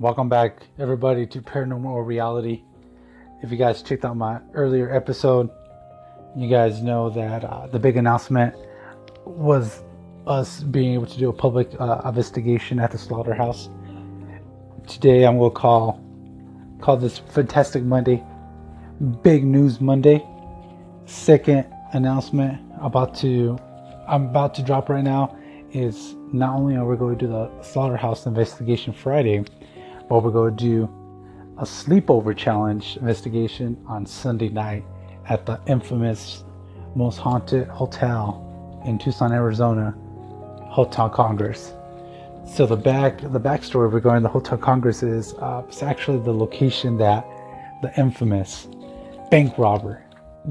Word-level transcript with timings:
Welcome 0.00 0.30
back, 0.30 0.62
everybody, 0.78 1.26
to 1.26 1.42
Paranormal 1.42 2.06
Reality. 2.06 2.62
If 3.42 3.50
you 3.50 3.58
guys 3.58 3.82
checked 3.82 4.02
out 4.06 4.16
my 4.16 4.40
earlier 4.54 4.90
episode, 4.90 5.50
you 6.34 6.48
guys 6.48 6.80
know 6.80 7.10
that 7.10 7.44
uh, 7.44 7.66
the 7.66 7.78
big 7.78 7.98
announcement 7.98 8.54
was 9.26 9.82
us 10.26 10.62
being 10.62 10.94
able 10.94 11.04
to 11.04 11.18
do 11.18 11.28
a 11.28 11.32
public 11.34 11.78
uh, 11.78 12.00
investigation 12.06 12.80
at 12.80 12.92
the 12.92 12.96
slaughterhouse. 12.96 13.68
Today, 14.86 15.26
I'm 15.26 15.36
going 15.36 15.50
to 15.50 15.54
call 15.54 16.02
call 16.80 16.96
this 16.96 17.18
Fantastic 17.18 17.82
Monday, 17.82 18.24
Big 19.22 19.44
News 19.44 19.82
Monday. 19.82 20.26
Second 21.04 21.66
announcement 21.92 22.58
about 22.80 23.14
to 23.16 23.58
I'm 24.08 24.28
about 24.28 24.54
to 24.54 24.62
drop 24.62 24.88
right 24.88 25.04
now 25.04 25.36
is 25.72 26.14
not 26.32 26.56
only 26.56 26.76
are 26.76 26.86
we 26.86 26.96
going 26.96 27.18
to 27.18 27.26
do 27.26 27.30
the 27.30 27.62
slaughterhouse 27.62 28.24
investigation 28.24 28.94
Friday, 28.94 29.44
but 30.10 30.24
we're 30.24 30.30
going 30.32 30.56
to 30.56 30.64
do 30.64 30.82
a 31.58 31.62
sleepover 31.62 32.36
challenge 32.36 32.96
investigation 32.96 33.80
on 33.86 34.04
Sunday 34.04 34.48
night 34.48 34.84
at 35.28 35.46
the 35.46 35.60
infamous 35.68 36.42
most 36.96 37.18
haunted 37.18 37.68
hotel 37.68 38.82
in 38.84 38.98
Tucson, 38.98 39.32
Arizona, 39.32 39.94
Hotel 40.64 41.08
Congress. 41.08 41.72
So 42.44 42.66
the 42.66 42.76
back 42.76 43.20
the 43.20 43.38
backstory 43.38 43.92
regarding 43.92 44.24
the 44.24 44.28
Hotel 44.28 44.58
Congress 44.58 45.04
is 45.04 45.34
uh, 45.34 45.62
it's 45.68 45.84
actually 45.84 46.18
the 46.18 46.34
location 46.34 46.98
that 46.98 47.24
the 47.80 47.92
infamous 47.96 48.66
bank 49.30 49.56
robber, 49.58 50.02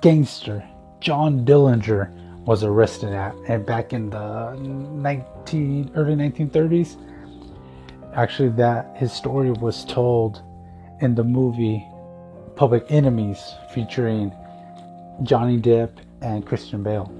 gangster 0.00 0.66
John 1.00 1.44
Dillinger 1.44 2.10
was 2.46 2.64
arrested 2.64 3.12
at, 3.12 3.34
and 3.48 3.66
back 3.66 3.92
in 3.92 4.08
the 4.08 4.54
19 4.54 5.90
early 5.94 6.14
1930s. 6.14 6.96
Actually, 8.14 8.50
that 8.50 8.94
his 8.96 9.12
story 9.12 9.50
was 9.50 9.84
told 9.84 10.42
in 11.00 11.14
the 11.14 11.24
movie 11.24 11.86
Public 12.56 12.84
Enemies, 12.90 13.54
featuring 13.72 14.32
Johnny 15.22 15.58
Depp 15.58 15.90
and 16.20 16.44
Christian 16.44 16.82
Bale. 16.82 17.10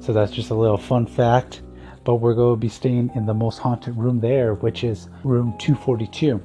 So 0.00 0.12
that's 0.12 0.32
just 0.32 0.50
a 0.50 0.54
little 0.54 0.78
fun 0.78 1.06
fact. 1.06 1.62
But 2.04 2.16
we're 2.16 2.34
going 2.34 2.54
to 2.54 2.60
be 2.60 2.70
staying 2.70 3.10
in 3.14 3.26
the 3.26 3.34
most 3.34 3.58
haunted 3.58 3.96
room 3.96 4.20
there, 4.20 4.54
which 4.54 4.82
is 4.82 5.08
room 5.24 5.54
242, 5.58 6.36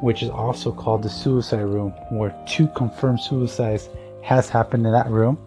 which 0.00 0.24
is 0.24 0.30
also 0.30 0.72
called 0.72 1.04
the 1.04 1.08
suicide 1.08 1.60
room, 1.60 1.92
where 2.10 2.34
two 2.48 2.66
confirmed 2.68 3.20
suicides 3.20 3.88
has 4.22 4.48
happened 4.48 4.84
in 4.86 4.92
that 4.92 5.08
room, 5.08 5.38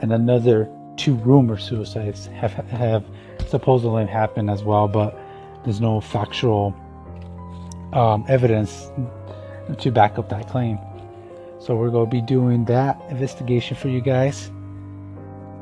and 0.00 0.12
another 0.12 0.68
two 0.96 1.14
rumor 1.16 1.58
suicides 1.58 2.26
have 2.26 2.52
have 2.52 3.04
supposedly 3.48 4.06
happened 4.06 4.48
as 4.48 4.62
well, 4.62 4.86
but 4.86 5.18
there's 5.64 5.80
no 5.80 6.00
factual 6.00 6.74
um, 7.92 8.24
evidence 8.28 8.90
to 9.78 9.90
back 9.90 10.18
up 10.18 10.28
that 10.28 10.48
claim. 10.48 10.78
So 11.58 11.76
we're 11.76 11.90
going 11.90 12.06
to 12.06 12.10
be 12.10 12.20
doing 12.20 12.64
that 12.64 13.00
investigation 13.08 13.76
for 13.76 13.88
you 13.88 14.00
guys. 14.00 14.50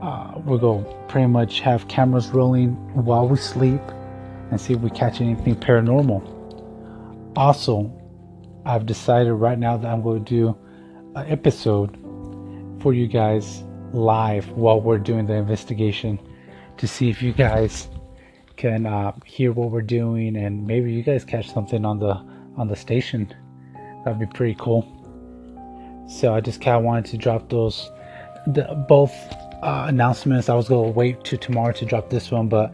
Uh, 0.00 0.32
we're 0.44 0.58
going 0.58 0.84
to 0.84 0.90
pretty 1.08 1.26
much 1.26 1.60
have 1.60 1.86
cameras 1.88 2.28
rolling 2.28 2.70
while 3.04 3.28
we 3.28 3.36
sleep 3.36 3.82
and 4.50 4.58
see 4.58 4.72
if 4.72 4.80
we 4.80 4.88
catch 4.90 5.20
anything 5.20 5.54
paranormal. 5.56 6.22
Also, 7.36 7.92
I've 8.64 8.86
decided 8.86 9.32
right 9.34 9.58
now 9.58 9.76
that 9.76 9.86
I'm 9.86 10.02
going 10.02 10.24
to 10.24 10.30
do 10.30 10.58
an 11.16 11.30
episode 11.30 11.96
for 12.80 12.94
you 12.94 13.06
guys 13.06 13.62
live 13.92 14.48
while 14.52 14.80
we're 14.80 14.98
doing 14.98 15.26
the 15.26 15.34
investigation 15.34 16.18
to 16.78 16.88
see 16.88 17.10
if 17.10 17.20
you 17.20 17.32
guys 17.32 17.88
can 18.60 18.86
uh, 18.86 19.12
hear 19.24 19.52
what 19.52 19.70
we're 19.70 19.80
doing 19.80 20.36
and 20.36 20.66
maybe 20.66 20.92
you 20.92 21.02
guys 21.02 21.24
catch 21.24 21.50
something 21.50 21.84
on 21.84 21.98
the 21.98 22.14
on 22.56 22.68
the 22.68 22.76
station 22.76 23.32
that'd 24.04 24.20
be 24.20 24.26
pretty 24.26 24.54
cool 24.58 24.82
so 26.08 26.34
i 26.34 26.40
just 26.40 26.60
kind 26.60 26.76
of 26.76 26.82
wanted 26.82 27.04
to 27.04 27.16
drop 27.16 27.48
those 27.48 27.90
the, 28.48 28.62
both 28.88 29.14
uh, 29.62 29.86
announcements 29.88 30.48
i 30.48 30.54
was 30.54 30.68
gonna 30.68 30.90
wait 30.90 31.24
to 31.24 31.36
tomorrow 31.36 31.72
to 31.72 31.84
drop 31.86 32.10
this 32.10 32.30
one 32.30 32.48
but 32.48 32.72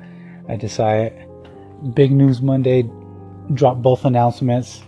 i 0.48 0.56
decided 0.56 1.12
big 1.94 2.10
news 2.10 2.42
monday 2.42 2.82
drop 3.54 3.76
both 3.76 4.04
announcements 4.04 4.82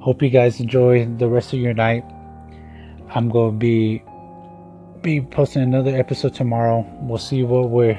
hope 0.00 0.22
you 0.22 0.30
guys 0.30 0.58
enjoy 0.58 1.04
the 1.18 1.28
rest 1.28 1.52
of 1.52 1.58
your 1.58 1.74
night 1.74 2.04
i'm 3.14 3.28
gonna 3.28 3.52
be 3.52 4.02
be 5.04 5.20
posting 5.20 5.62
another 5.62 5.94
episode 5.94 6.34
tomorrow. 6.34 6.84
We'll 7.02 7.18
see 7.18 7.42
what 7.44 7.70
we 7.70 7.92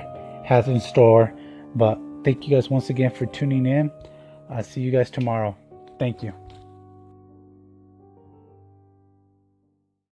have 0.44 0.68
in 0.68 0.82
store. 0.82 1.32
But 1.76 2.00
thank 2.26 2.48
you 2.48 2.56
guys 2.56 2.70
once 2.70 2.90
again 2.90 3.12
for 3.12 3.28
tuning 3.28 3.66
in. 3.68 3.92
I'll 4.50 4.64
see 4.64 4.82
you 4.82 4.92
guys 4.92 5.10
tomorrow. 5.10 5.56
Thank 6.00 6.24
you. 6.24 6.34